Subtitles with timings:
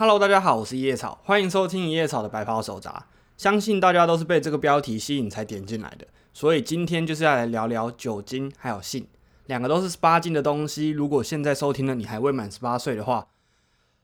[0.00, 3.04] Hello，大家好，我是叶草，欢迎收听一叶草的白袍手札。
[3.36, 9.06] 相信大家都是被这个标题吸引才点进来的，所以今天就是要来聊聊酒精还有性，
[9.44, 10.88] 两个都是十八禁的东西。
[10.88, 13.26] 如果现在收听了你还未满十八岁的话，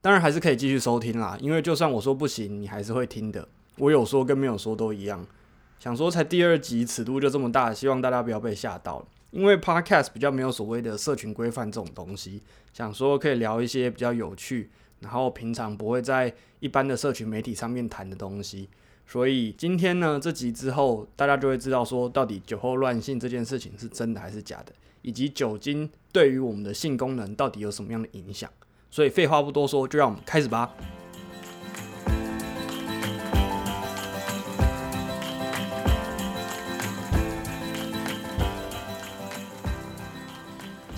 [0.00, 3.48] 当然还是可以继续收听啦，因为就算我说不行，你还是会听的。
[3.78, 5.26] 我有说跟没有说都一样。
[5.80, 9.04] 想说才第二集，尺度就这么大，希望大家不要被吓到。
[9.32, 14.70] 因为 Podcast 比较没有所谓的社群规范这种东西，想说可以聊一些比较有趣，
[15.00, 18.68] 然后平常不会在一般的社群媒体上面谈的东西。
[19.06, 28.48] 所以今天呢，这集之后大家就会知道说，到底酒后乱性这件事情是真的还是假的，以及酒精对于我们的性功能到底有什么样的影响。
[28.90, 30.72] 所以废话不多说，就让我们开始吧。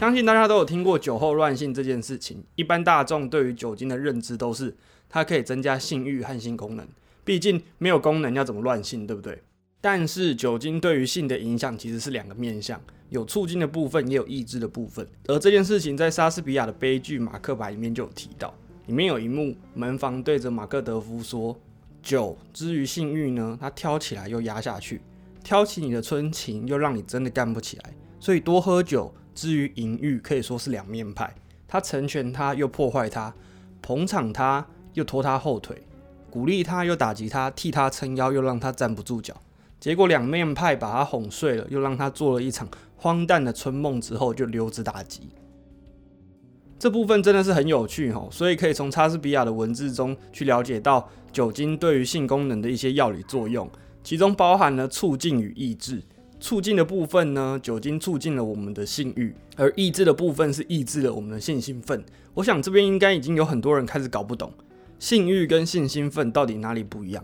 [0.00, 2.42] 相信大家都有听过酒后乱性这件事情。
[2.54, 4.74] 一般大众对于酒精的认知都是
[5.10, 6.88] 它可以增加性欲和性功能，
[7.22, 9.42] 毕竟没有功能要怎么乱性，对不对？
[9.82, 15.06] 但是酒精对于性的影响其实是两个面向，有促进的部分，也有抑制的部分。
[15.26, 18.54] 而这件事情在莎士比亚的悲剧《马克白》里面就有提到，
[18.86, 21.54] 里面有一幕，门房对着马克德夫说
[22.02, 25.02] ：“酒之于性欲呢，它挑起来又压下去，
[25.44, 31.34] 挑起你的春情，又让你真的干不起来，所以多喝酒。”至于淫欲，可以说是两面派，
[31.66, 33.32] 他成全他，又破坏他；
[33.80, 35.76] 捧场他，又拖他后腿；
[36.30, 39.34] 鼓励他，又打击他；替他撑腰，又让他站不住脚。
[39.78, 45.30] 结果两面派把他哄睡了，又让他做了一场荒诞的春梦，之后就溜之大吉。
[46.78, 53.70] 这部分真的是很有趣哈，所以可以从莎士比亚的文字中去了解到酒精对于性功能的一些药理作用，
[54.02, 56.02] 其中包含了促进与抑制。
[56.40, 62.02] 促进的部分呢，酒精促进了我们的性欲，而抑制的部分是抑制了我们的性兴奋。
[62.34, 64.52] 我想这边应该已经有很多人开始搞不懂
[64.98, 67.22] 性欲跟性兴奋到底哪里不一样。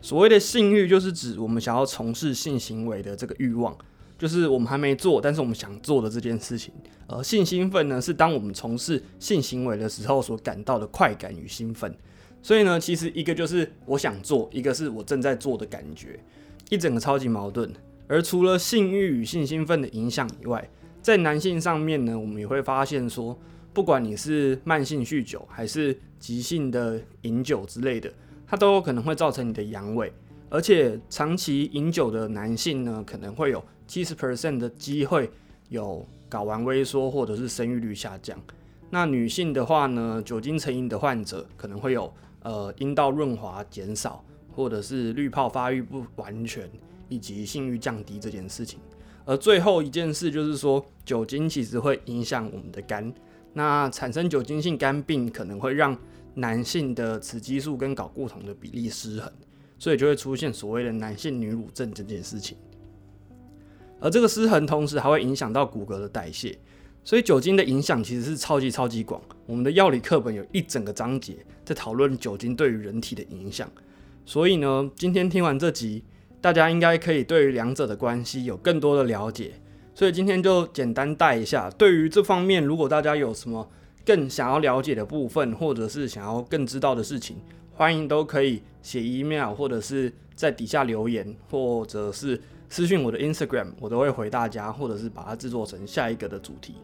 [0.00, 3.76] 所谓的性欲就是指我们想要从事性行为的这个欲望，
[4.18, 6.72] 就是我们还没做，但是我们想做的这件事情。
[7.06, 11.94] 而性兴奋呢，是当我们从事性行为的时候所感到的快感与兴奋。
[12.42, 16.20] 所以呢，其实一个就是我想做，一个是我正在做的感觉，
[16.68, 17.72] 一整个超级矛盾。
[18.06, 20.68] 而除了性欲与性兴奋的影响以外，
[21.00, 23.38] 在男性上面呢，我们也会发现说，
[23.72, 28.12] 不管你是慢性酗酒还是急性的饮酒之类的，
[28.46, 30.10] 它都有可能会造成你的阳痿。
[30.50, 35.28] 而且长期饮酒的男性呢，可能会有七十 percent 的机会
[35.68, 38.38] 有睾丸萎缩或者是生育率下降。
[38.90, 46.70] 那女性的话呢，酒精成瘾的患者可能会有呃阴道润滑减少，或者是滤泡发育不完全。
[47.08, 48.80] 以及性欲降低这件事情，
[49.24, 53.12] 而最后一件事就是说，酒精其实会影响我们的肝，
[53.52, 55.96] 那产生酒精性肝病可能会让
[56.34, 59.32] 男性的雌激素跟睾固酮的比例失衡，
[59.78, 62.56] 所以就会出现所谓的男性女乳症这件事情。
[64.00, 66.58] 而这个失衡同时还会影响到骨骼的代谢，
[67.04, 69.22] 所以酒精的影响其实是超级超级广。
[69.46, 73.70] 我们的药理课本有一整个章节在讨论酒精对于人体的影响，
[74.26, 76.02] 所以呢，今天听完这集。
[76.44, 79.52] 大家应该可以对于两者的关系有更多的了解，
[79.94, 81.70] 所以今天就简单带一下。
[81.70, 83.66] 对于这方面，如果大家有什么
[84.04, 87.38] 更想要了解的部分，或者是想要更知道的事情，
[87.72, 92.38] 欢迎都可以写 email，或者是在底下留言，或者是
[92.68, 96.74] 私信我的 Instagram，我都会回大家，或者是把它制作成下一个的主题。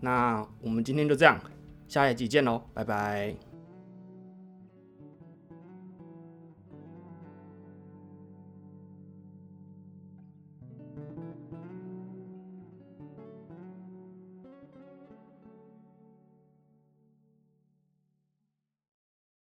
[0.00, 1.38] 那我们今天就这样，
[1.86, 3.51] 下一集见喽，拜拜。